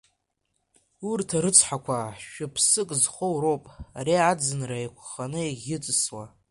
[1.09, 1.97] Урҭ арыцҳақәа,
[2.27, 3.63] шәыԥсык зхоу роуп
[3.99, 6.25] ари аӡынра еиқәханы иӷыҵысуа.